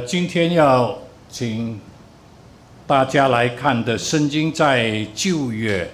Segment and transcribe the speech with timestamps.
[0.00, 1.80] 今天要请
[2.86, 5.90] 大家来看的圣经在旧约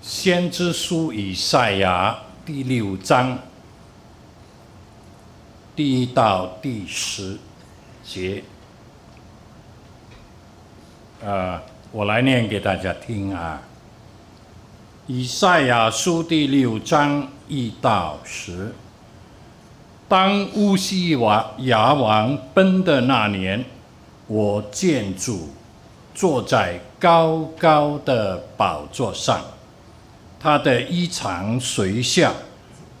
[0.00, 3.38] 先知书以赛亚第六章
[5.76, 7.38] 第一到第十
[8.04, 8.42] 节。
[11.22, 11.60] 呃，
[11.92, 13.62] 我来念给大家听啊。
[15.06, 18.74] 以赛亚书第六章一到十。
[20.12, 21.16] 当乌西
[21.60, 23.64] 雅王崩的那年，
[24.26, 25.48] 我见主
[26.14, 29.40] 坐在高高的宝座上，
[30.38, 32.30] 他的衣裳垂下，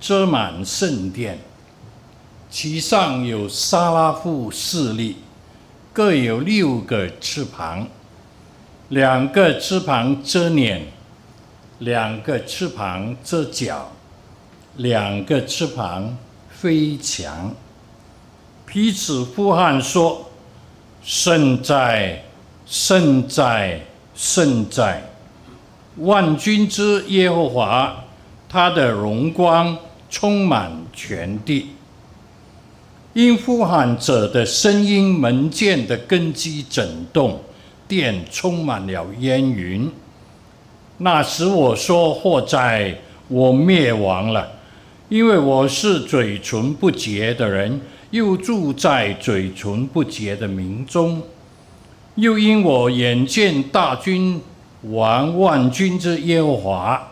[0.00, 1.38] 遮满圣殿，
[2.48, 5.18] 其上有沙拉弗侍立，
[5.92, 7.86] 各有六个翅膀，
[8.88, 10.86] 两个翅膀遮脸，
[11.80, 13.92] 两个翅膀遮脚，
[14.76, 16.16] 两个翅膀。
[16.62, 17.52] 飞翔，
[18.64, 20.30] 彼此呼喊说
[21.02, 22.22] ：“圣哉，
[22.64, 23.80] 圣哉，
[24.14, 25.02] 圣哉！
[25.96, 28.04] 万军之耶和华，
[28.48, 29.76] 他的荣光
[30.08, 31.70] 充满全地。
[33.12, 37.40] 因呼喊者的声音，门键的根基震动，
[37.88, 39.90] 殿充满了烟云。
[40.98, 42.96] 那时我说：祸哉，
[43.26, 44.48] 我灭亡了。”
[45.12, 47.78] 因为我是嘴唇不洁的人，
[48.12, 51.22] 又住在嘴唇不洁的民中，
[52.14, 54.40] 又因我眼见大军
[54.84, 57.08] 王万军之耶和华，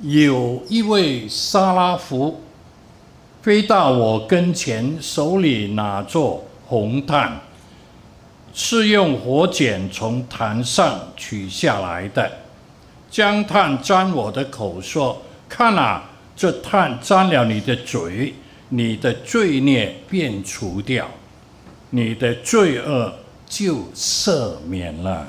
[0.00, 2.42] 有一位沙拉弗
[3.42, 7.42] 飞到我跟前，手里拿着红炭，
[8.52, 12.28] 是用火剪从坛上取下来的，
[13.08, 18.34] 将炭沾我的口，说：“看啊！”这炭沾了你的嘴，
[18.70, 21.08] 你的罪孽便除掉，
[21.90, 23.12] 你的罪恶
[23.46, 25.26] 就赦免了。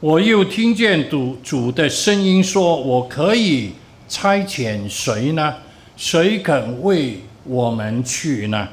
[0.00, 3.72] 我又听见主主的声音说：“我可以
[4.08, 5.54] 差遣谁呢？
[5.96, 8.68] 谁肯为我们去呢？”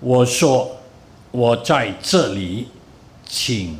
[0.00, 0.76] 我说
[1.30, 2.68] ：“我在这里，
[3.26, 3.76] 请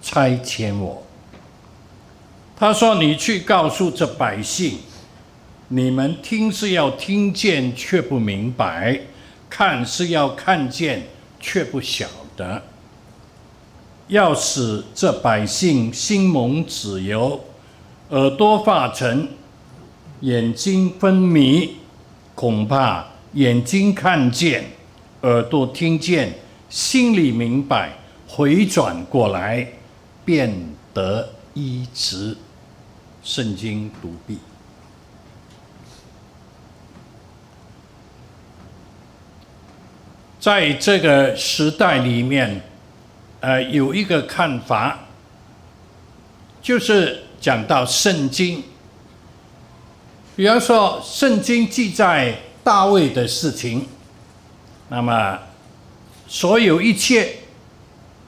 [0.00, 1.04] 差遣我。”
[2.60, 4.80] 他说：“你去告诉这百姓，
[5.68, 9.00] 你们听是要听见，却不明白；
[9.48, 11.04] 看是要看见，
[11.40, 12.06] 却不晓
[12.36, 12.62] 得。
[14.08, 17.40] 要使这百姓心蒙脂油，
[18.10, 19.26] 耳朵发沉，
[20.20, 21.76] 眼睛昏迷，
[22.34, 24.66] 恐怕眼睛看见，
[25.22, 26.34] 耳朵听见，
[26.68, 27.96] 心里明白，
[28.28, 29.66] 回转过来，
[30.26, 30.54] 变
[30.92, 32.36] 得医治。
[33.22, 34.38] 圣经读毕。
[40.38, 42.62] 在这个时代里面，
[43.40, 45.00] 呃，有一个看法，
[46.62, 48.64] 就是讲到圣经，
[50.34, 53.86] 比方说圣经记载大卫的事情，
[54.88, 55.38] 那么
[56.26, 57.36] 所有一切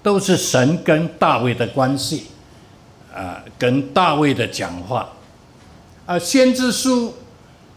[0.02, 2.26] 都是神跟大卫的关系。
[3.14, 5.06] 啊，跟大卫的讲话，
[6.06, 7.14] 啊，先知书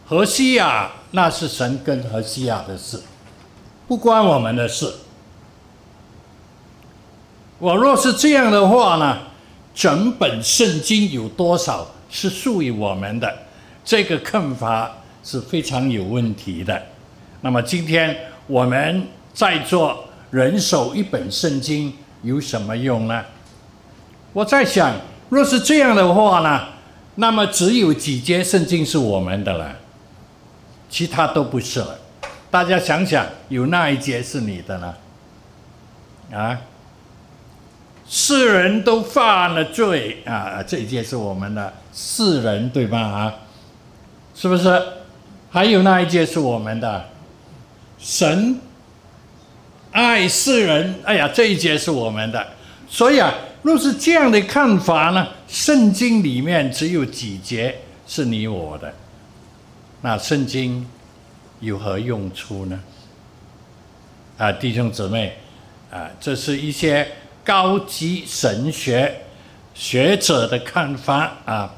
[0.06, 3.02] 何西亚，那是神跟何西亚的事，
[3.86, 4.90] 不关我们的事。
[7.58, 9.18] 我若是这样的话呢，
[9.74, 13.30] 整本圣经有多少是属于我们的？
[13.84, 14.90] 这个看法
[15.22, 16.82] 是非常有问题的。
[17.42, 21.92] 那么今天我们在座人手一本圣经
[22.22, 23.22] 有什么用呢？
[24.32, 24.94] 我在想。
[25.28, 26.68] 若是这样的话呢，
[27.16, 29.74] 那么只有几节圣经是我们的了，
[30.88, 31.98] 其他都不是了。
[32.50, 34.94] 大家想想，有哪一节是你的呢？
[36.32, 36.60] 啊，
[38.08, 43.00] 世人都犯了罪啊，这一节是我们的，世人对吧？
[43.00, 43.34] 啊，
[44.34, 44.80] 是不是？
[45.50, 47.06] 还有哪一节是我们的？
[47.98, 48.60] 神
[49.90, 52.46] 爱世人，哎呀，这一节是我们的。
[52.88, 53.34] 所以啊。
[53.66, 57.76] 若是这样的看法呢，圣经里面只有几节
[58.06, 58.94] 是你我的，
[60.02, 60.86] 那圣经
[61.58, 62.80] 有何用处呢？
[64.38, 65.36] 啊，弟兄姊妹，
[65.90, 67.08] 啊，这是一些
[67.42, 69.12] 高级神学
[69.74, 71.74] 学者的看法啊。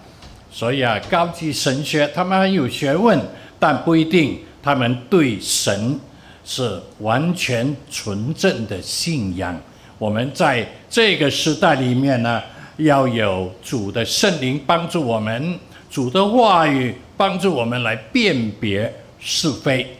[0.52, 3.18] 所以啊，高级神学他们很有学问，
[3.58, 5.98] 但不一定他们对神
[6.44, 9.58] 是完全纯正的信仰。
[9.98, 12.40] 我们在这个时代里面呢，
[12.76, 15.58] 要有主的圣灵帮助我们，
[15.90, 19.96] 主的话语帮助我们来辨别是非。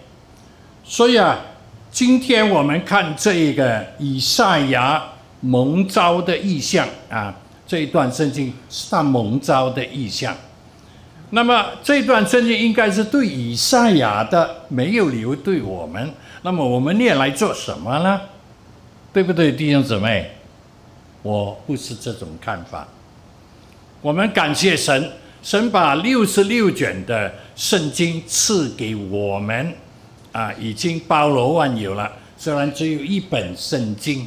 [0.85, 1.37] 所以啊，
[1.91, 5.03] 今天我们看这个以赛亚
[5.41, 7.35] 蒙召的意象啊，
[7.67, 10.35] 这一段圣经是他蒙召的意象。
[11.31, 16.11] 那么这段圣经应该是对以赛亚的，没有理由对我们。
[16.43, 18.21] 那么我们念来做什么呢？
[19.19, 20.31] 对不对，弟兄姊妹？
[21.23, 22.87] 我不是这种看法。
[24.01, 25.11] 我们感谢神，
[25.43, 29.75] 神把六十六卷的圣经赐给我们，
[30.31, 32.13] 啊，已经包罗万有了。
[32.37, 34.25] 虽然只有一本圣经，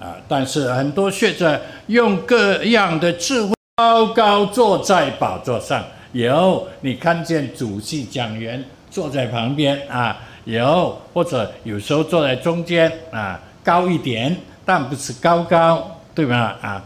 [0.00, 5.84] 啊，但是很多学者用各样的智慧，高高坐在宝座上。
[6.10, 13.40] 有你看见主席讲员坐在旁边啊，有或者有时候坐在中间啊，
[13.70, 16.58] 高一点，但不是高高，对吧？
[16.60, 16.82] 啊，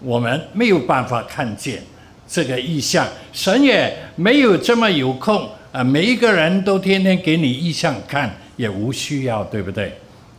[0.00, 1.80] 我们没有办法看见
[2.26, 9.92] 这个异象，神也没有这么有空啊，每一个人都天天给你异象看，也无需要，对不对？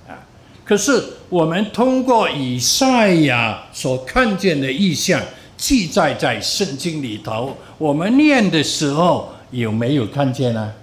[0.05, 0.19] 啊，
[0.65, 5.21] 可是我们通过以赛亚所看见的异象。
[5.55, 10.73] 记载在圣经里头，我们念的时候有没有看见呢？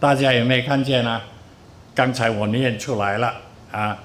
[0.00, 1.20] 大家有没有看见呢？
[1.98, 3.34] 刚才我念出来了
[3.72, 3.98] 啊！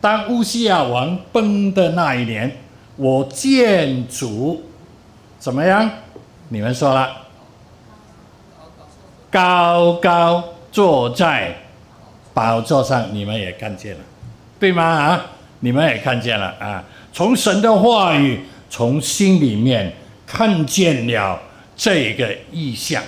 [0.00, 2.50] 当乌西亚王崩的那一年，
[2.96, 4.60] 我见主
[5.38, 5.88] 怎么样？
[6.48, 7.08] 你们说了，
[9.30, 10.42] 高高
[10.72, 11.54] 坐在
[12.34, 14.00] 宝座上，你们也看见了，
[14.58, 14.82] 对吗？
[14.82, 15.26] 啊，
[15.60, 16.82] 你们也看见了啊！
[17.12, 18.40] 从神的话语。
[18.72, 19.92] 从心里面
[20.24, 21.36] 看见了
[21.76, 23.02] 这个意象，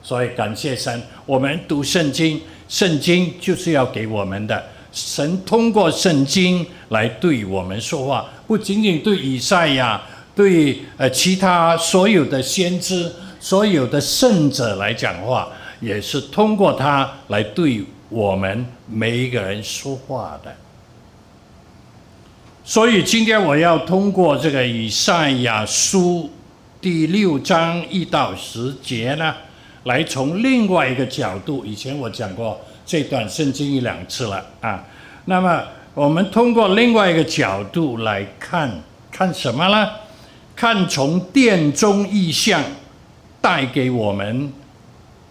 [0.00, 1.02] 所以感谢神。
[1.26, 4.62] 我们读圣经，圣经就是要给我们的。
[4.92, 10.00] 神通过圣经来对我们说话，不仅仅对以赛亚，
[10.34, 13.10] 对呃其他所有的先知、
[13.40, 15.48] 所有的圣者来讲话，
[15.80, 20.54] 也是通过他来对我们每一个人说话的。
[22.62, 26.30] 所以今天我要通过这个以赛亚书
[26.82, 29.34] 第六章一到十节呢，
[29.84, 34.84] 来从另外一个角度，以前我讲过这段圣经一两次了啊。
[35.24, 35.62] 那么
[35.94, 39.90] 我们通过另外一个角度来看，看什么呢？
[40.54, 42.62] 看从殿中意象
[43.40, 44.52] 带给我们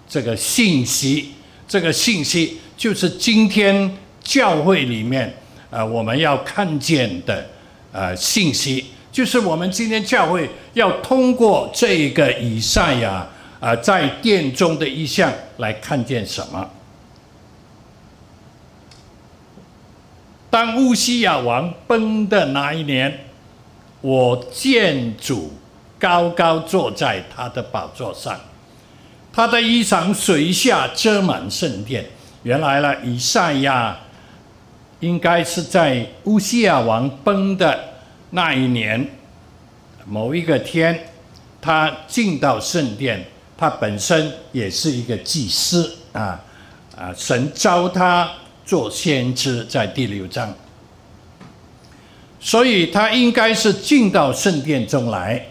[0.09, 1.31] 这个信息，
[1.67, 5.33] 这个信息就是今天教会里面。
[5.69, 7.47] 呃，我们要看见的
[7.93, 13.25] 呃信息，就是我们今天教会要通过这个以赛亚
[13.61, 16.69] 啊、在殿中的异象来看见什么？
[20.49, 23.19] 当乌西亚王崩的那一年，
[24.01, 25.53] 我见主
[25.97, 28.37] 高高坐在他的宝座上，
[29.31, 32.05] 他的衣裳水下遮满圣殿。
[32.43, 33.97] 原来呢，以赛亚。
[35.01, 37.85] 应该是在乌西亚王崩的
[38.29, 39.03] 那一年
[40.05, 41.07] 某一个天，
[41.59, 43.25] 他进到圣殿，
[43.61, 46.41] 他本身也是一个祭司啊
[46.97, 47.13] 啊！
[47.15, 48.27] 神召他
[48.65, 50.51] 做先知，在第六章，
[52.39, 55.45] 所以他应该是进到圣殿中来，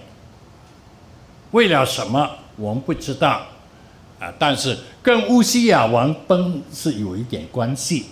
[1.52, 3.46] 为了什么我们不知道
[4.18, 8.06] 啊，但是跟乌西亚王崩是有一点关系。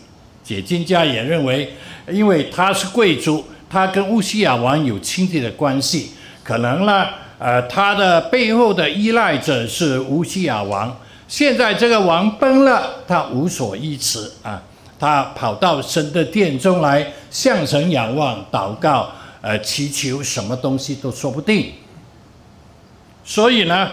[0.45, 1.75] 解经家也认为，
[2.09, 6.13] 因为他是贵族，他跟乌西亚王有亲戚的关系，
[6.45, 7.09] 可能呢，
[7.39, 10.97] 呃，他的背后的依赖者是乌西亚王。
[11.29, 14.63] 现在这个王崩了，他无所依持啊，
[14.99, 21.73] 他跑到神的殿中来，向神仰望、祷告，呃，祈求什么东西都说不定。
[23.25, 23.91] 所以呢，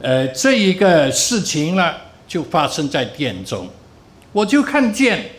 [0.00, 1.94] 呃，这一个事情呢，
[2.26, 3.68] 就发生在殿中，
[4.32, 5.30] 我就看见。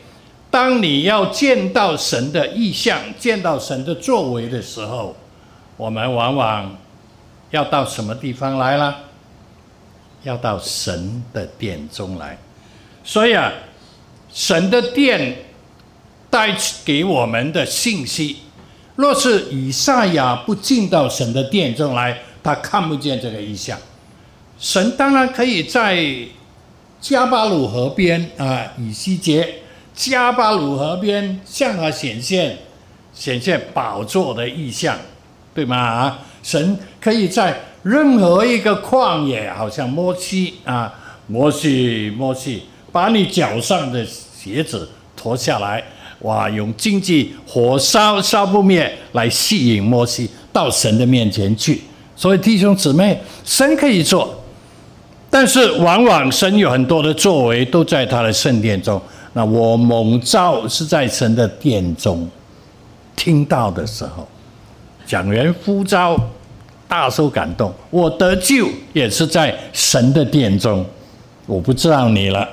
[0.52, 5.16] 当你要见到神的异象，见到神的作为的时候，
[5.78, 6.76] 我们往往
[7.52, 8.96] 要到什么地方来了？
[10.24, 12.38] 要到神的殿中来。
[13.04, 13.52] 所以啊，
[14.34, 15.46] 神的殿
[16.30, 18.38] 带给我们的信息，
[18.96, 23.80] 若是以赛亚不进到神的殿中来，他看不见这个意象。
[24.60, 26.06] 神当然可以在
[27.00, 29.56] 加巴鲁河边啊，以西结。
[29.96, 32.58] 加巴鲁河边向他显现，
[33.14, 34.98] 显现宝座的意象，
[35.54, 35.78] 对吗？
[35.78, 40.94] 啊，神可以在任何一个旷野，好像摩西啊，
[41.28, 45.84] 摩西，摩西，把你脚上的鞋子脱下来，
[46.20, 51.82] 哇，用荆棘火烧烧不灭，来吸引摩西到神的面前去。
[52.16, 54.44] 所以弟兄姊妹，神可以做，
[55.30, 59.02] 但是往往神有很多的作为都在他的圣殿中。
[59.34, 62.28] 那我蒙召是在神的殿中
[63.16, 64.28] 听到的时候，
[65.06, 66.20] 讲人呼召，
[66.90, 67.74] 大受感动。
[67.90, 70.86] 我得救也是在神的殿中。
[71.46, 72.48] 我不知道你了，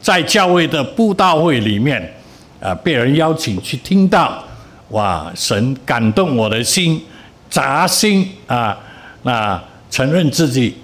[0.00, 2.14] 在教会的布道会里面，
[2.60, 4.42] 啊，被人邀请去听到，
[4.88, 7.02] 哇，神感动我的心，
[7.48, 8.78] 扎心啊，
[9.22, 10.76] 那承认自己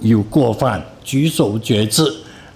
[0.00, 2.04] 有过犯，举手决志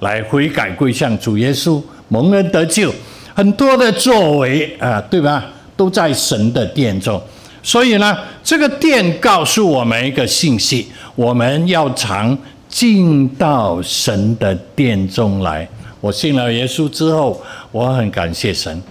[0.01, 2.93] 来悔改归向主耶稣，蒙恩得救，
[3.35, 5.45] 很多的作为啊，对吧？
[5.77, 7.21] 都在神的殿中。
[7.69, 12.37] 所以呢，这个殿告诉我们一个信息：我们要常。
[12.69, 15.67] 进到神的殿中来。
[16.03, 18.83] 我信了耶稣之后，我很感谢神，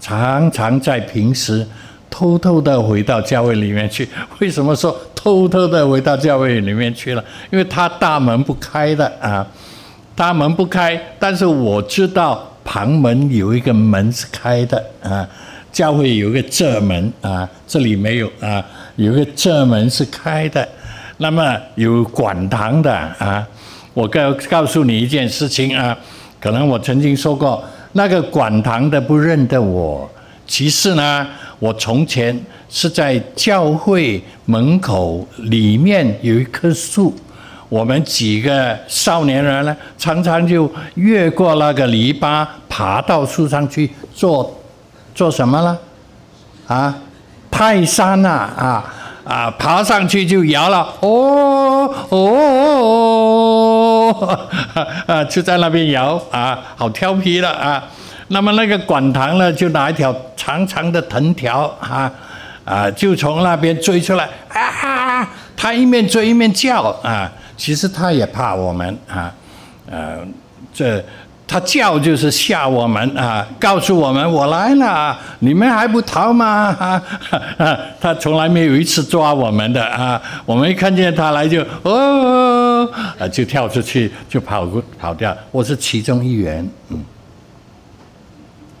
[0.00, 1.64] 常常在平时
[2.08, 4.08] 偷偷的回到教会里面去。
[4.38, 7.22] 为什么说偷偷的回到教会里面去了？
[7.50, 9.46] 因为他大门不开的啊，
[10.16, 10.98] 大门不开。
[11.18, 15.28] 但是我知道旁门有一个门是开的啊，
[15.72, 18.62] 教会有一个正门啊，这里没有啊，
[18.96, 20.68] 有个正门是开的。
[21.18, 23.46] 那么有管堂的啊，
[23.94, 25.96] 我告告诉你一件事情啊，
[26.38, 30.08] 可能我曾经说过，那个管堂的不认得我。
[30.46, 31.26] 其实呢，
[31.58, 32.38] 我从前
[32.68, 37.14] 是在教会门口里面有一棵树，
[37.68, 44.52] 我们几个少年人呢，常常就越过那个篱笆，爬到树上去做
[45.14, 45.78] 做什么了？
[46.66, 46.94] 啊，
[47.50, 48.84] 泰山啊啊！
[49.24, 54.10] 啊，爬上去就摇了，哦哦，
[55.06, 57.84] 啊，就在那边摇啊，好调皮了啊。
[58.28, 62.10] 那么那个管堂呢，就拿一条长长的藤条啊，
[62.64, 67.30] 啊，就从那边追出来啊，他一面追一面叫啊。
[67.56, 69.32] 其实他也怕我们啊，
[69.88, 70.18] 呃，
[70.74, 71.04] 这。
[71.52, 76.74] 他叫就是吓我们啊，告诉我们我来了，你们还不逃吗？
[76.80, 77.02] 啊，
[78.00, 84.66] 他从来没有一次抓我们的啊，我们一看见他来就哦，啊，就跳出去就跑
[84.98, 85.36] 跑掉。
[85.50, 87.04] 我是其中一员，嗯，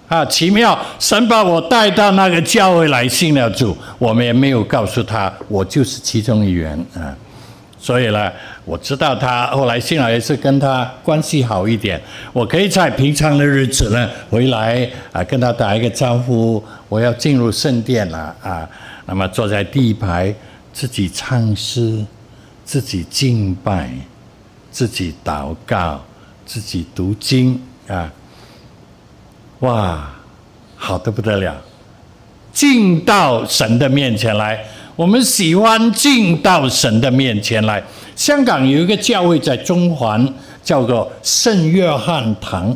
[0.08, 7.12] 啊，奇妙，神把我带到那个教会来信了主，我们也没有告诉他我就是其中一员啊。
[7.78, 8.32] 所以呢，
[8.64, 12.00] 我知道他后来幸好也是跟他关系好一点。
[12.32, 16.62] 我可以在平常的日子呢回来啊，跟他打一个招呼。
[16.88, 18.68] 我要进入圣殿了啊，
[19.06, 20.32] 那么坐在第一排，
[20.72, 22.04] 自己唱诗，
[22.64, 23.90] 自己敬拜，
[24.70, 26.00] 自己祷告，
[26.46, 28.12] 自己读经啊，
[29.60, 30.08] 哇，
[30.76, 31.60] 好的不得了！
[32.52, 34.64] 进到神的面前来。
[34.94, 37.82] 我们喜欢进到神的面前来。
[38.14, 40.26] 香港有一个教会在中环，
[40.62, 42.74] 叫做圣约翰堂。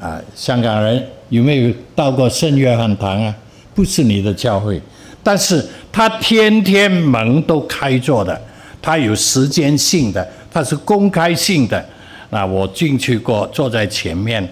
[0.00, 3.34] 啊，香港人有没有到过圣约翰堂啊？
[3.74, 4.80] 不是你的教会，
[5.22, 8.38] 但是他天天门都开着的，
[8.82, 11.82] 他有时间性的，他是公开性的。
[12.30, 14.46] 那我进去过，坐在前面，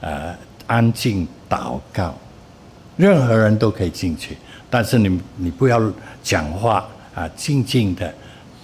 [0.00, 0.34] 呃，
[0.66, 2.14] 安静祷告，
[2.96, 4.36] 任何人都可以进去。
[4.74, 5.78] 但是你你不要
[6.22, 8.10] 讲话啊，静静的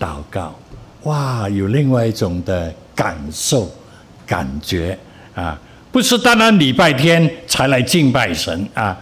[0.00, 0.58] 祷告，
[1.02, 3.70] 哇，有另外一种的感受、
[4.26, 4.98] 感觉
[5.34, 5.60] 啊，
[5.92, 8.96] 不是单单礼拜天才来敬拜神啊。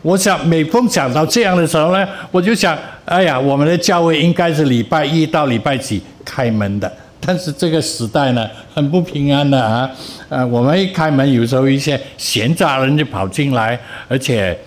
[0.00, 2.74] 我想每逢讲到这样的时候呢，我就想，
[3.04, 6.90] 哎呀，我们的教会应该是礼拜一到礼拜几开门的。
[7.20, 9.90] 但是这个时代呢，很不平安的啊，
[10.30, 13.78] 呃，我们一开门，有时候一些闲杂人就跑进来，
[14.08, 14.58] 而且。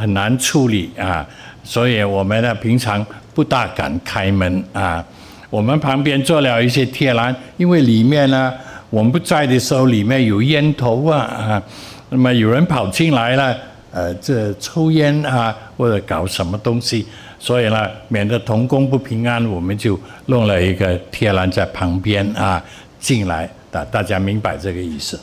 [0.00, 1.24] 很难处理啊，
[1.62, 3.04] 所以我们呢平常
[3.34, 5.04] 不大敢开门啊。
[5.50, 8.52] 我们旁边做了一些铁栏，因为里面呢
[8.88, 11.62] 我们不在的时候，里面有烟头啊啊。
[12.08, 13.56] 那么有人跑进来了，
[13.92, 17.06] 呃，这抽烟啊或者搞什么东西，
[17.38, 22.62] 所以呢免得童工不平安，我们就弄了一个铁栏在旁边啊
[22.98, 23.48] 进来。
[23.70, 25.20] 大大家明白这个意思？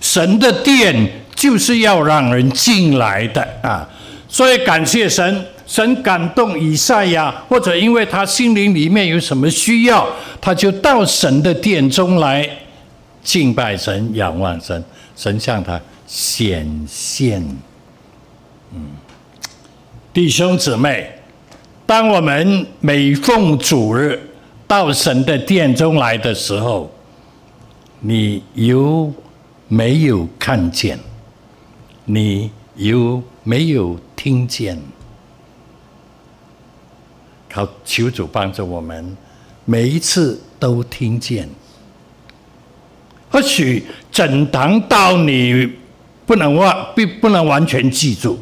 [0.00, 1.19] 神的殿。
[1.40, 3.88] 就是要让人进来的啊，
[4.28, 10.06] 所以感谢神，神感动以赛亚，或者因为他心灵里面有什么需要，
[10.38, 12.46] 他就到神的殿中来
[13.24, 14.84] 敬拜神、仰望神，
[15.16, 17.40] 神向他显现。
[18.74, 18.90] 嗯，
[20.12, 21.10] 弟兄姊妹，
[21.86, 24.20] 当我们每逢主日
[24.66, 26.92] 到神的殿中来的时候，
[28.00, 29.10] 你有
[29.68, 30.98] 没有看见？
[32.12, 34.76] 你有没有听见？
[37.48, 39.16] 靠求主帮助我们，
[39.64, 41.48] 每一次都听见，
[43.30, 45.72] 或许整堂道你
[46.26, 48.38] 不能忘，不不能完全记住，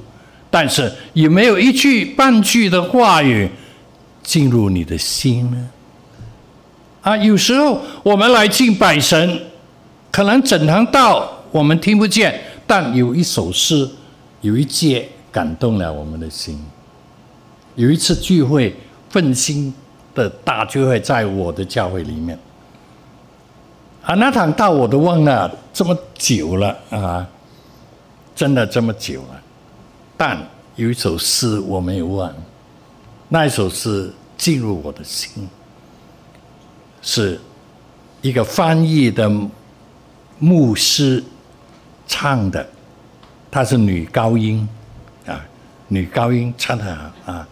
[0.51, 3.49] 但是有没有一句半句的话语
[4.23, 5.69] 进入你的心呢？
[7.03, 9.41] 啊，有时候我们来敬拜神，
[10.11, 13.89] 可能整堂道我们听不见，但有一首诗，
[14.43, 16.63] 有一节感动了我们的心。
[17.77, 18.77] 有一次聚会，
[19.09, 19.73] 奋兴
[20.15, 22.39] 的大聚会，在我的教会里面。
[24.03, 27.27] 啊，那场道我都忘了这么久了啊，
[28.37, 29.41] 真的这么久了。
[30.17, 30.39] 但
[30.77, 32.31] 有一首诗我没有忘，
[33.31, 35.49] 那一首诗进入我的心，
[37.01, 37.41] 是
[38.21, 39.31] 一个翻译的
[40.39, 41.25] 牧师
[42.09, 42.67] 唱的，
[43.51, 44.69] 她是女高音
[45.27, 45.45] 啊，
[45.87, 47.47] 女高音唱得好啊。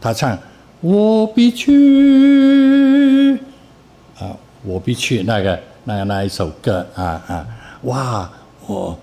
[0.00, 0.38] 她唱
[0.80, 3.34] ：“我必去
[4.18, 7.46] 啊，我必去那个那个那一首歌啊啊！
[7.82, 8.30] 哇，
[8.66, 8.98] 我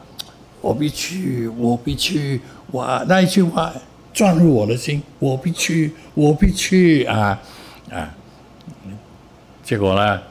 [0.62, 2.40] 我必去，我必去
[2.72, 3.04] 哇！
[3.08, 3.74] 那一句话
[4.14, 7.40] 钻入我的心，我必去，我必去啊
[7.92, 8.14] 啊！
[9.64, 10.22] 结果呢，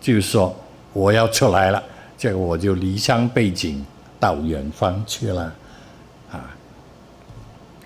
[0.00, 0.54] 就是说
[0.92, 1.80] 我要出来了，
[2.20, 3.82] 这个我就离乡背井
[4.20, 5.50] 到远方去了
[6.30, 6.54] 啊！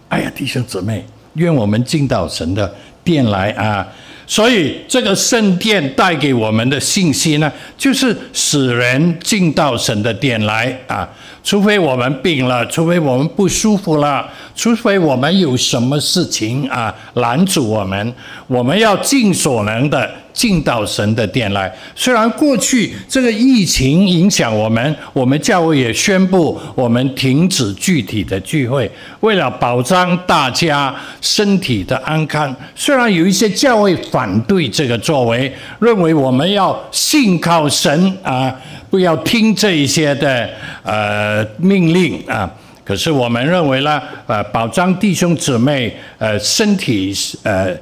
[0.08, 2.72] 哎呀，弟兄姊妹。”愿我们进到神的
[3.02, 3.84] 殿来啊！
[4.24, 11.08] 所以这个圣殿带给我们的信息呢，就是使人进到神的殿来啊。
[11.42, 18.14] 除非我们病了，除非我们不舒服了，除非我们有什么事情啊拦阻我们，
[18.46, 20.08] 我们要尽所能的。
[20.34, 21.72] 进到神的殿来。
[21.94, 32.54] 虽然过去这个疫情影响我们，我们教会也宣布我们停止具体的聚会，为了保障大家身体的安康。
[32.74, 38.52] 虽然有一些教会反对这个作为，认为我们要信靠神啊，
[38.90, 40.50] 不要听这一些的
[40.82, 42.50] 呃命令啊。
[42.84, 47.74] 可是我们认为呢，呃，保障弟兄姊妹呃身体呃。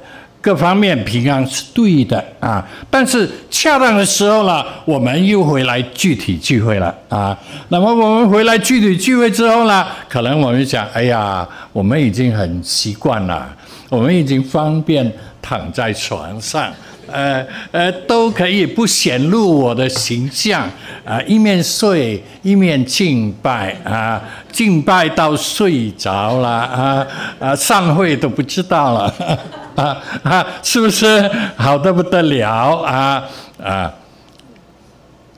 [0.43, 7.35] 各方面平安是对的啊，但是恰当的时候了，我们又回来具体聚会了啊。
[7.69, 13.47] 那么我们回来具体聚会之后呢，可能我们想，哎呀，我们已经很习惯了，
[13.87, 15.09] 我们已经方便
[15.41, 16.69] 躺在床上。
[17.11, 20.69] 呃呃，都可以不显露我的形象
[21.05, 27.07] 啊，一面睡一面敬拜啊，敬拜到睡着了啊
[27.39, 29.13] 啊，散会都不知道了
[29.75, 33.23] 啊啊，是不是好的不得了啊
[33.63, 33.91] 啊？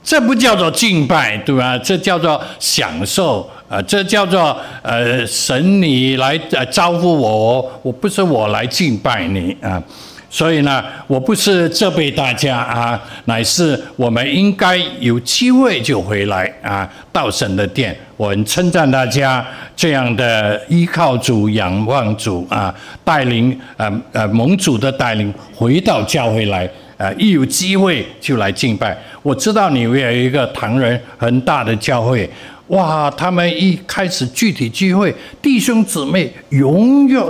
[0.04, 1.76] 这不叫做敬拜，对吧？
[1.78, 9.82] 这叫做享受啊，这叫做呃，神你来呃招呼我，我不是我来敬拜你啊。
[10.28, 17.96] 所以呢，我不是责备大家啊，乃是我们应该有机会就回来啊，到神的殿。
[18.16, 28.96] 我很称赞大家这样的依靠主、仰望主啊，带领呃呃盟主的带领回到教会来啊，一有机会就来敬拜。
[29.22, 32.28] 我知道你们有一个唐人很大的教会，
[32.68, 37.22] 哇，他们一开始具体聚会，弟兄姊妹踊跃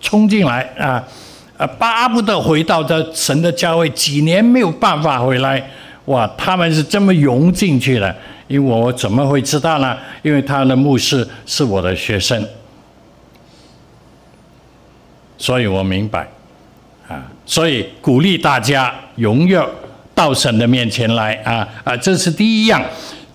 [0.00, 1.02] 冲进来啊。
[1.56, 5.70] 啊，巴不得回到这神的教会，几年没有办法回来，
[6.06, 6.28] 哇！
[6.36, 8.12] 他们是这么涌进去的，
[8.48, 9.96] 因为我怎么会知道呢？
[10.22, 12.44] 因为他的牧师是我的学生，
[15.38, 16.28] 所以我明白，
[17.06, 19.64] 啊，所以鼓励大家踊跃
[20.12, 21.96] 到神的面前来啊啊！
[21.96, 22.82] 这是第一样，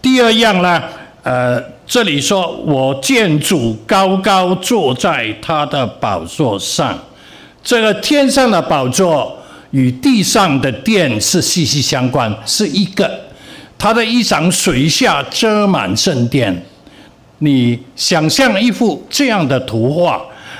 [0.01, 0.84] 第二样呢？
[1.23, 6.97] 呃，这里说我见主高高坐在他的宝座上。
[7.69, 9.38] 这个天上的宝座
[9.69, 13.08] 与地上的殿是息息相关，是一个。
[13.77, 16.65] 他的衣裳水下遮满圣殿，
[17.38, 20.19] 你想象一幅这样的图画，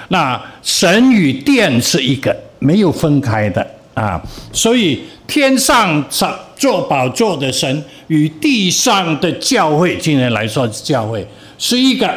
[0.10, 4.22] 那神与殿是一个，没有分开的啊。
[4.54, 6.08] 所以天上
[6.56, 12.08] 坐宝座的神与地上的教会，今天来说教会是一个，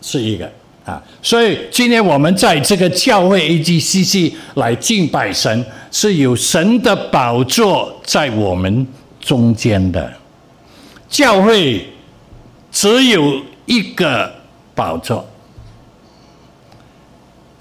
[0.00, 0.50] 是一个。
[0.86, 8.86] 啊，所以今天我们在这个教会 AGCC 来敬拜神，是有神的宝座在我们
[9.20, 10.12] 中间的。
[11.08, 11.84] 教会
[12.70, 14.32] 只有一个
[14.76, 15.28] 宝座，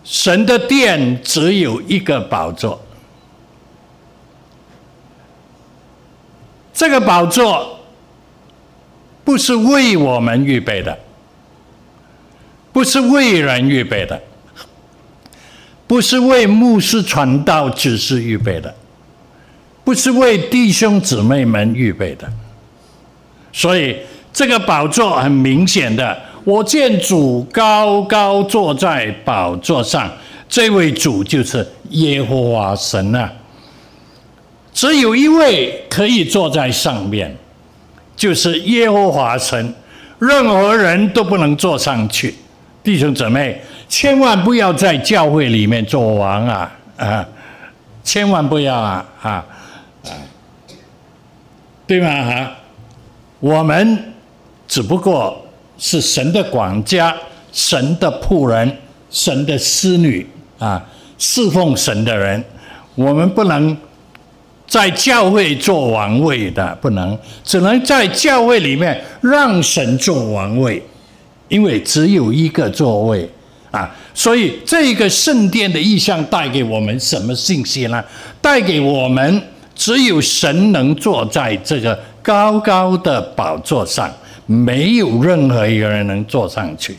[0.04, 2.80] 神的殿只有一个宝座。
[6.72, 7.80] 这个宝座
[9.24, 10.96] 不是为我们预备的。
[12.76, 14.22] 不是为人预备的，
[15.88, 18.76] 不是为牧师传道只是预备的，
[19.86, 22.30] 不是为弟兄姊妹们预备的，
[23.54, 23.96] 所以
[24.34, 30.12] 这个宝座很明显的，我见主高高坐在宝座上，
[30.50, 33.32] 这位主就是耶和华神啊。
[34.74, 37.34] 只有一位可以坐在上面，
[38.18, 39.74] 就是耶和华神，
[40.20, 42.36] 任何人都不能坐上去。
[42.86, 46.72] 弟兄姊妹，千万不要在教会里面做王啊！
[46.98, 47.28] 啊，
[48.04, 49.04] 千万不要啊！
[49.24, 49.32] 啊
[50.04, 50.10] 啊，
[51.88, 52.08] 对吗？
[52.08, 52.52] 哈，
[53.40, 54.14] 我们
[54.68, 55.36] 只不过
[55.80, 57.12] 是神的管家、
[57.52, 58.78] 神的仆人、
[59.10, 60.86] 神的侍女啊，
[61.18, 62.44] 侍奉神的人，
[62.94, 63.76] 我们不能。
[64.68, 70.82] 在教会做王位的不能，只能在教会里面让神做王位，
[71.48, 73.30] 因为只有一个座位
[73.72, 73.94] 啊。
[74.14, 78.04] 所以这个圣殿的意象带给我们什么信息呢？
[78.42, 79.42] 带给我们
[79.76, 84.10] 只有神能坐在这个高高的宝座上，
[84.46, 86.98] 没有任何一个人能坐上去。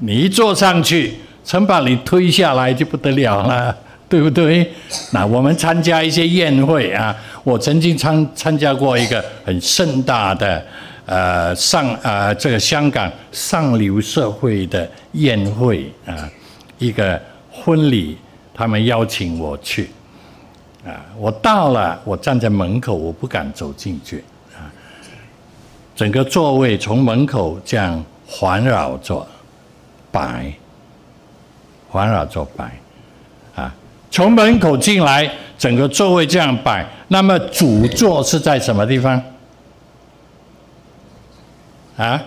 [0.00, 3.76] 你一坐上去，城把你推下来就不得了了。
[4.06, 4.70] 对不对？
[5.10, 10.64] 那我们参加一些宴会啊，我曾经参参加过一个很盛大的，
[11.06, 16.28] 呃上呃这个香港上流社会的宴会啊，
[16.78, 18.16] 一个婚礼，
[18.54, 19.90] 他们邀请我去，
[20.84, 24.72] 啊，我到了，我站在门口，我不敢走进去啊，
[25.94, 29.26] 整个座位从门口这样环绕着
[30.10, 30.52] 摆，
[31.88, 32.64] 环绕着摆。
[33.54, 33.74] 啊
[34.10, 39.20] 从门口进来，整个座位这样摆，那么主座是在什么地方？
[41.96, 42.22] 啊？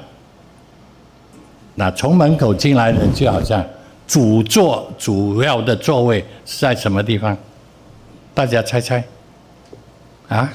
[1.76, 3.64] 那从门口进来的就好像
[4.08, 7.38] 主座主要的座位是在什么地方？
[8.34, 9.04] 大家猜猜？
[10.28, 10.52] 啊？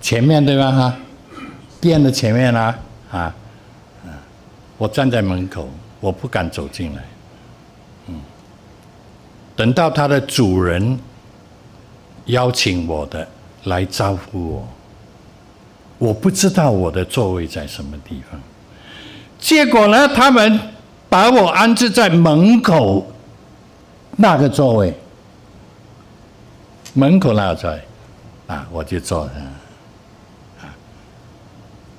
[0.00, 0.70] 前面对吧？
[0.72, 0.96] 哈？
[1.80, 2.78] 殿的前面啊？
[3.10, 3.34] 啊？
[4.78, 5.68] 我站在门口，
[6.00, 7.02] 我不敢走进来。
[8.08, 8.20] 嗯
[9.56, 10.98] 等到他的主人
[12.26, 13.26] 邀请我的
[13.64, 14.68] 来招呼我，
[15.98, 18.40] 我不知道我的座位在什么地方。
[19.38, 20.60] 结果呢，他们
[21.08, 23.10] 把我安置在门口
[24.16, 24.94] 那个座位，
[26.94, 27.80] 门口那个座位
[28.46, 29.32] 啊，我就坐了
[30.60, 30.72] 啊，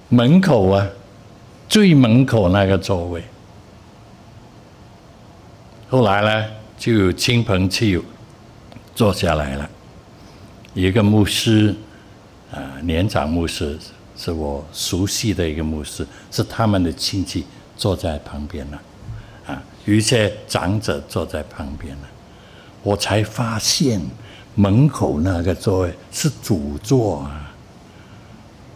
[0.09, 0.87] 门口啊，
[1.69, 3.23] 最门口那个座位。
[5.89, 6.45] 后来呢？
[6.77, 8.03] 就有亲朋戚友
[8.93, 9.67] 坐下来了，
[10.75, 11.75] 一个牧师，
[12.51, 13.77] 啊，年长牧师
[14.17, 18.81] 是我熟悉的一个牧师，是他们的亲戚坐在旁边了，
[19.45, 22.07] 啊，有一些长者坐在旁边了，
[22.83, 24.01] 我才发现
[24.55, 27.51] 门口那个座位是主座啊，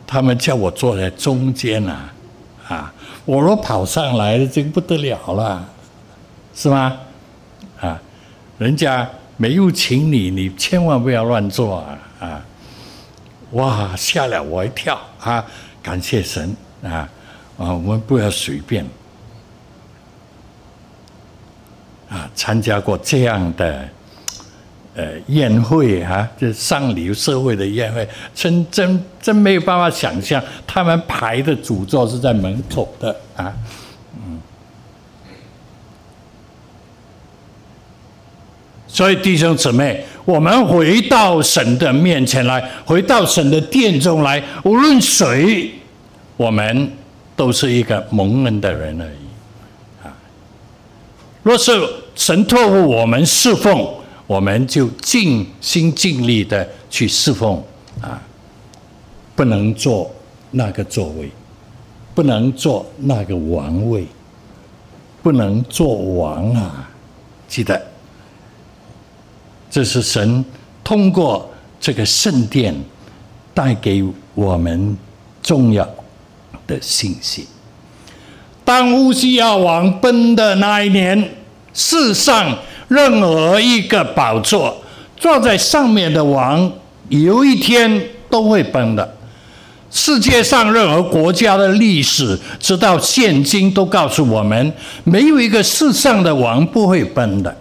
[0.05, 2.13] 他们叫我坐在中间啊，
[2.67, 2.93] 啊，
[3.25, 5.67] 我若跑上来了，这个不得了了，
[6.53, 6.97] 是吗？
[7.79, 7.99] 啊，
[8.60, 11.97] 人家没有请你，你千万不要乱坐啊！
[12.19, 12.45] 啊，
[13.51, 15.45] 哇，吓了我一跳啊！
[15.83, 17.09] 感谢神啊！
[17.57, 18.85] 啊，我们不要随便
[22.09, 23.89] 啊，参加过这样的
[24.95, 33.53] 呃宴会啊，这上流社会的宴会，真真真没有办法想象，他们排的主座是在门口的啊。
[34.15, 34.39] 嗯
[38.87, 45.71] 所以弟兄姊妹，我们回到神的面前来，回到神的殿中来，无论谁，
[46.38, 46.91] 我们
[47.36, 50.05] 都是一个蒙恩的人而已。
[50.07, 50.13] 啊，
[51.43, 51.71] 若是
[52.15, 53.88] 神托付我们侍奉，
[54.27, 57.62] 我们就尽心尽力的去侍奉。
[57.99, 58.21] 啊，
[59.36, 60.10] 不能坐
[60.51, 61.29] 那个座位，
[62.15, 64.05] 不能坐那个王位，
[65.21, 66.89] 不能做王啊！
[67.47, 67.90] 记得。
[69.71, 70.43] 这是神
[70.84, 72.75] 通过这个圣殿
[73.53, 74.03] 带给
[74.36, 74.97] 我们
[75.41, 75.88] 重要
[76.67, 77.47] 的信息。
[78.65, 81.31] 当乌西亚王崩的那一年，
[81.73, 82.55] 世上
[82.89, 84.77] 任何一个宝座
[85.15, 86.69] 坐在上面的王，
[87.07, 89.15] 有一天都会崩的。
[89.89, 97.57] 世界上任何国家的历史，直到现今都告诉我们，没有一个世上的王不会崩的。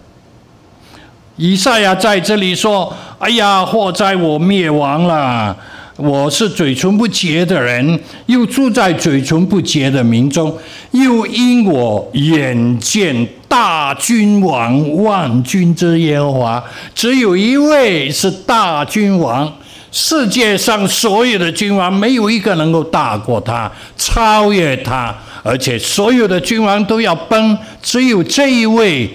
[1.40, 5.57] 以赛亚在这里说：“哎呀，祸灾我灭亡了！
[5.96, 10.55] 我是嘴唇不洁的人，又住在嘴唇不洁的民中，
[10.90, 16.62] 又因我眼见大君王万军之耶和华，
[16.94, 19.50] 只有一位是大君王，
[19.90, 29.09] 世界上所有的君王没有一个能够大过他、超越他，而且所有的君王都要崩，只有这一位。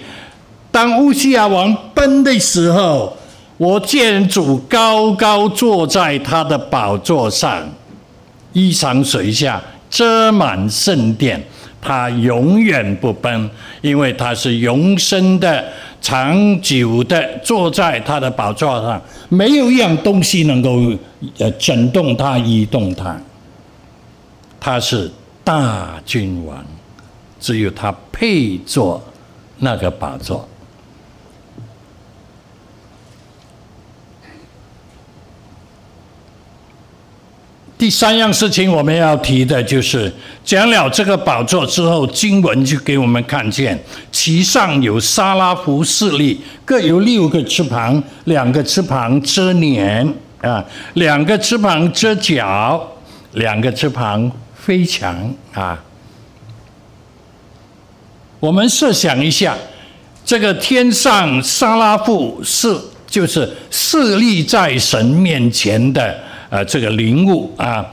[0.76, 3.16] 当乌西亚王崩的时候，
[3.56, 7.66] 我见主高高坐在他的宝座上，
[8.52, 9.58] 衣裳垂下，
[9.88, 11.42] 遮满圣殿。
[11.80, 13.48] 他永远不崩，
[13.80, 15.64] 因为他是永生的。
[16.02, 20.92] 长久的坐在他的宝座上，没有一样东西能够
[21.38, 23.18] 呃震动他、移动他。
[24.60, 25.10] 他是
[25.42, 26.62] 大君王，
[27.40, 29.02] 只有他配坐
[29.60, 30.46] 那个宝座。
[37.78, 40.10] 第三样事情我们要提的就是，
[40.42, 43.78] 讲了这个宝座之后，经文就给我们看见，
[44.10, 50.10] 其上有沙拉弗四立，各有六个翅膀，两个翅膀遮脸
[50.40, 52.92] 啊，两个翅膀遮脚，
[53.32, 55.78] 两个翅膀飞翔啊。
[58.40, 59.54] 我们设想一下，
[60.24, 62.74] 这个天上沙拉弗是
[63.06, 66.24] 就是侍立在神面前的。
[66.48, 67.84] 呃，这个灵物啊，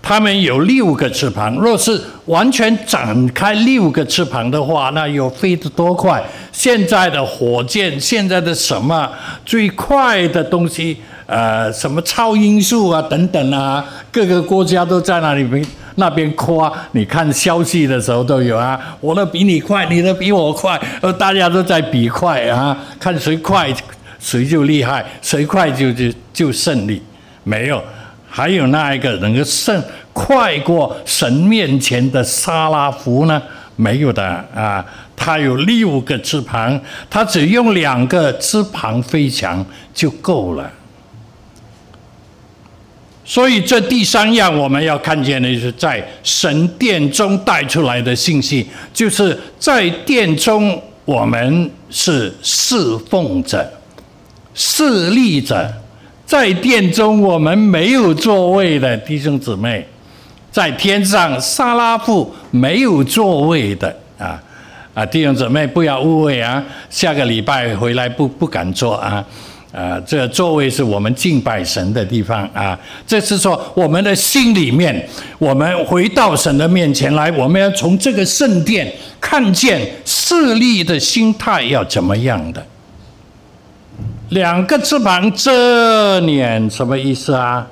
[0.00, 1.54] 他们有六个翅膀。
[1.56, 6.22] 若是完全展开六个翅膀的话，那又飞得多快？
[6.52, 9.10] 现在的火箭，现在的什么
[9.44, 10.96] 最快的东西？
[11.26, 15.64] 呃，什么超音速啊，等等啊，各个国家都在那里边
[15.94, 16.70] 那边夸。
[16.92, 23.72] 你看消息的时候都有啊，我的比你快，你的比我快，呃，大家都在比快啊，看谁快
[24.18, 27.00] 谁就厉害，谁快就就就胜利。
[27.44, 27.82] 没有，
[28.28, 33.42] 还有那一个能够胜快过神面前的沙拉弗呢？
[33.74, 34.22] 没有的
[34.54, 34.84] 啊，
[35.16, 36.78] 他有六个翅膀，
[37.08, 40.70] 他只用两个翅膀飞翔就够了。
[43.24, 53.66] 所以这第三样我们要看见的就是在神殿中带出来的信息，就是在殿中我们是侍奉者、
[54.54, 55.72] 侍立者。
[56.32, 59.86] 在殿中，我们没有座位的弟兄姊妹，
[60.50, 64.42] 在天上，撒拉布没有座位的啊
[64.94, 65.04] 啊！
[65.04, 69.22] 弟兄姊妹不要误会啊，下个礼拜回来不不敢坐啊
[69.74, 70.00] 啊！
[70.06, 72.80] 这座位是我们敬拜神的地方啊。
[73.06, 75.06] 这是说我们的心里面，
[75.38, 78.90] 我们回到神的面前来，我们要从这个圣殿
[79.20, 82.66] 看见侍立的心态要怎么样的。
[84.32, 87.66] 两个翅膀遮脸，什么意思啊？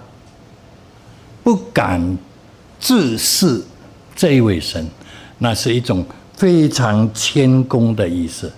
[1.42, 2.18] 不敢
[2.79, 3.62] 直视
[4.14, 4.87] 这一位神，
[5.38, 6.05] 那是一种
[6.37, 8.53] 非常谦恭的意思，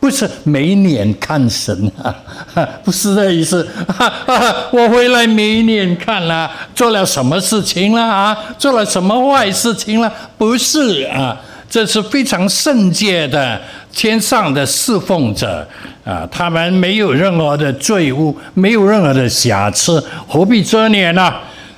[0.00, 2.12] 不是没脸看神啊，
[2.82, 3.64] 不是这意思。
[4.72, 8.36] 我回来没脸看了，做了什么事情了啊？
[8.58, 10.12] 做了什么坏事情了？
[10.36, 11.40] 不是啊，
[11.76, 13.60] 这是非常圣洁的。
[13.92, 15.68] 天上的侍奉者
[16.06, 21.30] 啊，他们没有任何的罪污，没有任何的瑕疵，何必遮脸呢？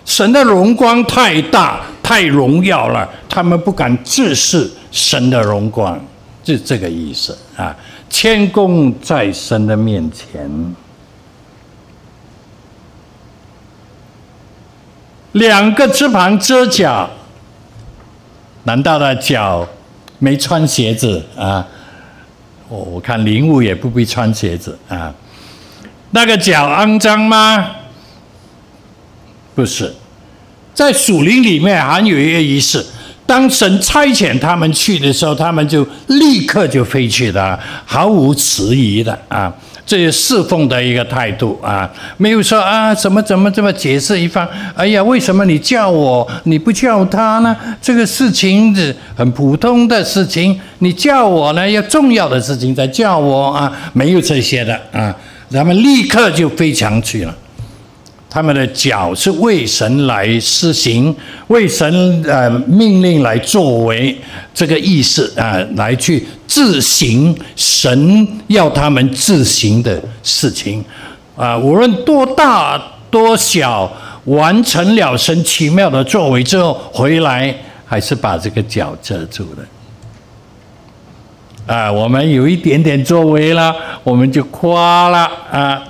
[0.04, 6.00] 神的荣光太大，太荣耀了，他们不敢直视神的荣光，
[6.44, 7.74] 就这个意思啊。
[8.08, 10.76] 谦恭在神的面前，
[15.32, 17.10] 两个翅膀遮脚，
[18.62, 19.66] 难道那脚
[20.18, 21.66] 没穿鞋子啊？
[22.68, 25.14] 我我看灵物也不必穿鞋子啊，
[26.10, 27.70] 那个脚肮脏吗？
[29.54, 29.94] 不是，
[30.74, 32.84] 在属灵里面还有一个仪式，
[33.26, 39.52] 当神差遣他们去的时候，他们就立刻就飞去了，毫无迟疑的啊。
[39.88, 44.46] 这些侍奉的一个态度啊，没有说啊，怎么怎么这么解释一番？
[44.76, 47.56] 哎呀，为什么你叫我，你不叫他呢？
[47.80, 55.16] 这个事情是很普通的事情，你叫我呢，要重要的事情再叫我啊，没有这些的啊，
[55.48, 57.34] 咱们立刻就飞墙去了。
[58.30, 61.14] 他们的脚是为神来施行，
[61.46, 64.14] 为神呃命令来作为
[64.52, 70.84] 这个意思啊，来去自行神要他们自行的事情
[71.36, 72.78] 啊，无论多大
[73.10, 73.90] 多小，
[74.26, 77.54] 完成了神奇妙的作为之后回来，
[77.86, 81.90] 还是把这个脚遮住了啊。
[81.90, 85.82] 我们有一点点作为了，我们就夸了啊。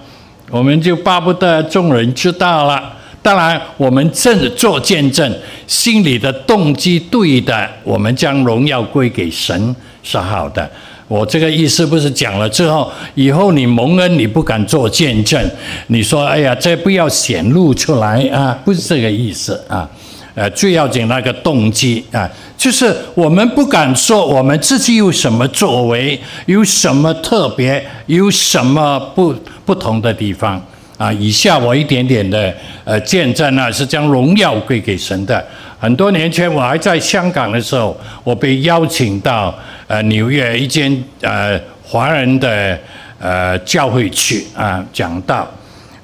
[0.50, 2.94] 我们就巴不得众人知道了。
[3.20, 5.30] 当然，我们正做见证，
[5.66, 10.70] 心里的动机对的，我们将荣耀归给神是好的。
[11.08, 15.50] 我这个意思不是讲了之后，以后你蒙恩你不敢做见证，
[15.88, 19.88] 你说哎呀，这不要显露出来啊，不是这个意思啊。
[20.34, 29.34] 呃，最要紧那个动机啊，就是我们不敢说我们自己有什么作为，有什么特别，有什么不
[29.68, 30.58] 不同的地方
[30.96, 31.12] 啊。
[31.12, 32.54] 以下我一点点的
[32.84, 35.44] 呃见证呢，是将荣耀归给神的。
[35.78, 39.54] 很多年前我还在香港的时候，我被邀请到
[39.86, 42.78] 呃纽约一间呃华人的
[43.20, 45.46] 呃教会去啊讲道。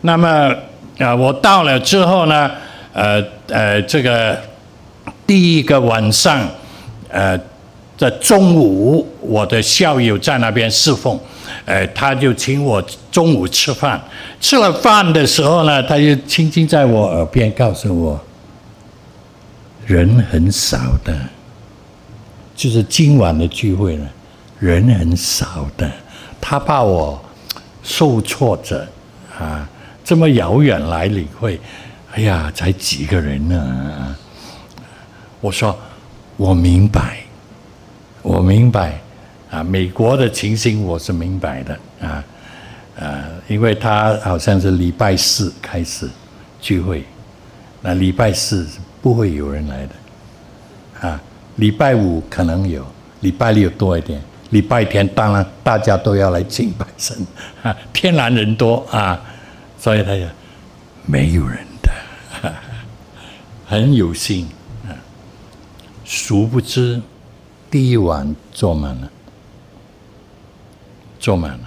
[0.02, 0.54] 那么
[0.98, 2.48] 啊、我到了之后呢，
[2.92, 4.38] 呃呃，这个
[5.26, 6.46] 第一个晚上，
[7.08, 7.36] 呃，
[7.96, 11.18] 在中午，我的校友在那边侍奉，
[11.64, 14.02] 呃，他就请我中午吃饭。
[14.40, 18.20] 吃了饭的时候呢，他就轻轻在我耳边告诉我，
[19.86, 21.16] 人很少的，
[22.56, 24.06] 就是今晚的聚会呢，
[24.58, 25.90] 人很少的。
[26.40, 27.22] 他怕我
[27.82, 28.86] 受挫折
[29.38, 29.66] 啊，
[30.04, 31.58] 这么遥远来领会。
[32.12, 34.16] 哎呀，才几个人呢？
[35.40, 35.76] 我说，
[36.36, 37.23] 我明白，
[38.44, 39.00] 明白
[39.50, 42.24] 啊，美国的情形我是明白的啊，
[43.00, 46.08] 啊，因为他好像是礼拜四开始
[46.60, 47.04] 聚会，
[47.80, 48.66] 那礼拜四
[49.00, 51.20] 不会有人来的，啊，
[51.56, 52.84] 礼拜五可能有，
[53.20, 57.16] 礼拜六多一点，礼拜天当然大家都要来敬拜神，
[57.62, 59.20] 啊， 天然人多啊，
[59.78, 60.22] 所以他就
[61.06, 62.52] 没有人的。
[63.66, 64.46] 很有幸
[64.86, 64.92] 啊！
[66.04, 67.00] 殊不知，
[67.74, 69.10] 第一晚坐满了，
[71.18, 71.58] 坐满了。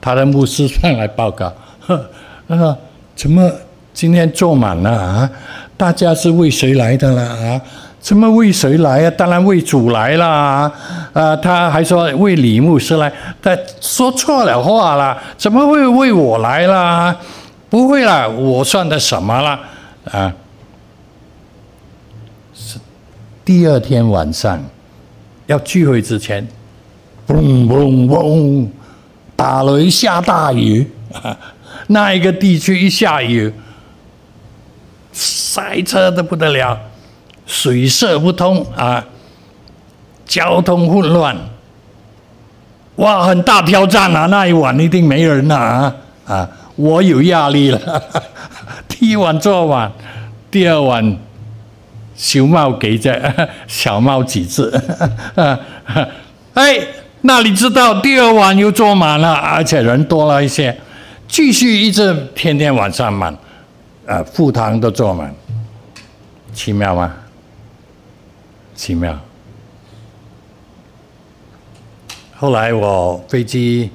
[0.00, 1.52] 他的牧师上来报告，
[1.84, 2.08] 呵，
[2.46, 2.78] 那个
[3.16, 3.50] 怎么
[3.92, 5.28] 今天坐满了啊？
[5.76, 7.60] 大家是为谁来的了啊？
[7.98, 9.10] 怎么为谁来啊？
[9.18, 10.72] 当然为主来了啊！
[11.12, 13.12] 啊，他还说为李牧师来，
[13.42, 17.18] 他说错了话了，怎么会为我来了？
[17.68, 19.58] 不会啦，我算的什么了
[20.04, 20.32] 啊？
[22.54, 22.78] 是
[23.44, 24.62] 第二天晚上
[25.46, 26.46] 要聚会之前，
[27.28, 28.68] 嗡嗡嗡，
[29.34, 30.88] 打雷下大雨，
[31.88, 33.52] 那一个地区一下雨，
[35.12, 36.78] 塞车的不得了，
[37.46, 39.04] 水泄不通啊，
[40.24, 41.36] 交通混乱，
[42.96, 44.26] 哇，很大挑战啊！
[44.26, 45.94] 那一晚一定没人了啊
[46.26, 46.50] 啊！
[46.74, 48.02] 我有压力了，
[48.88, 49.92] 第一晚做完，
[50.50, 51.16] 第二晚。
[52.16, 54.72] 小猫给着， 小猫几只，
[56.54, 56.78] 哎，
[57.20, 60.74] 那你知道第二晚又坐满了，而且人多了一些，
[61.28, 63.36] 继续一直天天晚上满，
[64.06, 65.34] 啊，副堂都坐满，
[66.54, 67.14] 奇妙吗？
[68.74, 69.18] 奇妙。
[72.38, 73.90] 后来我飞机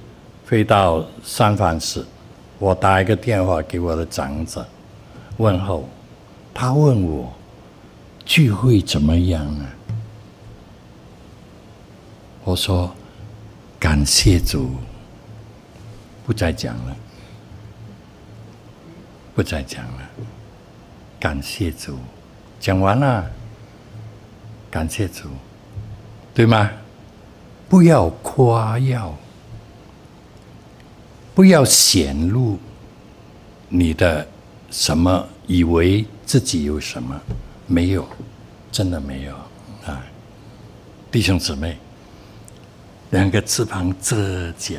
[0.45, 2.05] 飞到三藩市，
[2.59, 4.65] 我打一个电话给我的长者
[5.37, 5.87] 问候，
[6.53, 7.31] 他问我。
[8.31, 9.67] 聚会怎么样啊？
[12.45, 12.89] 我说
[13.77, 14.71] 感谢主，
[16.25, 16.95] 不再讲了，
[19.35, 20.09] 不再讲了。
[21.19, 21.97] 感谢主，
[22.57, 23.29] 讲完了。
[24.69, 25.27] 感谢主，
[26.33, 26.71] 对吗？
[27.67, 29.13] 不要夸耀，
[31.35, 32.57] 不要显露
[33.67, 34.25] 你的
[34.69, 37.19] 什么，以为自己有什么。
[37.71, 38.05] 没有，
[38.69, 39.31] 真的没有
[39.89, 40.03] 啊！
[41.09, 41.77] 弟兄姊妹，
[43.11, 44.75] 两个翅膀遮脚，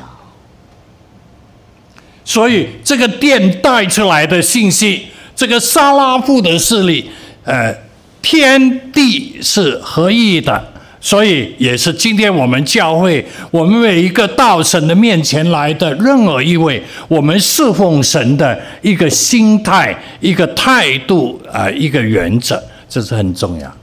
[2.23, 7.09] 所以这个殿带出来的信息，这个撒拉弗的势力，
[7.43, 7.75] 呃，
[8.21, 10.63] 天地是合一的，
[11.01, 22.63] 所以也是今天我们教会，我们每一个到神的面前来的任何一位，我们侍奉神的一个心态、一个态度啊、呃，一个原则。
[22.93, 23.75] 这是很重要，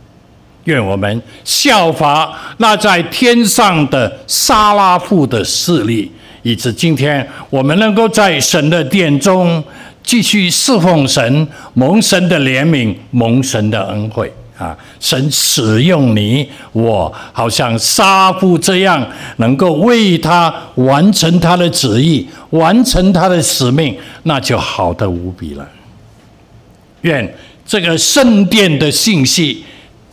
[0.67, 6.09] 愿我们效法那在天上的沙拉弗的势力，
[6.45, 9.61] 以致今天我们能够在神的殿中
[10.05, 14.79] 继续侍奉神，蒙神的怜悯，蒙神的恩惠啊！
[15.01, 19.05] 神使用你我，好像撒拉弗这样，
[19.39, 25.69] 能够为他完成他的旨意，完成他的使命，那就好的无比了。
[27.01, 27.35] 愿。
[27.71, 29.65] 这个圣殿的信息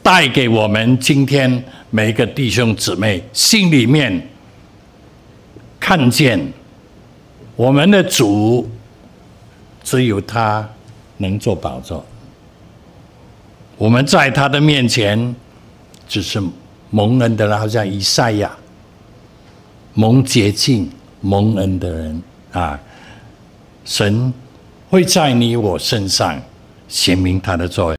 [0.04, 4.30] 带给我们今天每一个弟兄姊妹心里面
[5.80, 6.54] 看见，
[7.56, 8.70] 我们的主
[9.84, 10.70] 只有他
[11.18, 12.06] 能做宝座，
[13.76, 15.36] 我们在他的面前
[16.08, 16.40] 只是
[16.92, 18.56] 蒙恩的人，好像以赛亚，
[19.96, 20.88] 蒙洁净、
[21.22, 22.80] 蒙恩的人啊，
[23.84, 24.32] 神
[24.92, 26.40] 会在你我身上
[26.88, 27.98] 显明他的作为。